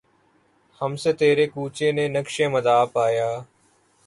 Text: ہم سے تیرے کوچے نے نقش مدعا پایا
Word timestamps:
ہم 0.81 0.95
سے 0.95 1.11
تیرے 1.13 1.45
کوچے 1.47 1.91
نے 1.91 2.07
نقش 2.07 2.35
مدعا 2.53 2.83
پایا 2.93 3.29